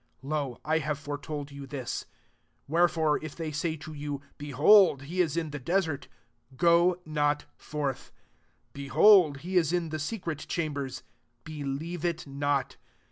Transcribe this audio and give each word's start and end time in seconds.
25 0.21 0.31
Lo! 0.35 0.59
I 0.65 0.79
have" 0.79 1.21
told 1.21 1.51
you 1.51 1.67
this. 1.67 2.05
26 2.65 2.69
Wherefore, 2.69 3.19
they 3.19 3.51
say 3.51 3.75
to 3.75 3.93
you, 3.93 4.19
< 4.29 4.37
Behold, 4.39 5.03
he 5.03 5.21
in 5.21 5.51
the 5.51 5.59
desert;* 5.59 6.07
go 6.57 6.99
not 7.05 7.45
fort! 7.55 8.09
* 8.43 8.73
Behold, 8.73 9.37
he 9.41 9.57
is 9.57 9.71
in 9.71 9.89
the 9.89 9.97
seci 9.99 10.47
chambers;' 10.47 11.03
believe 11.43 12.03
it 12.03 12.25
not. 12.25 12.77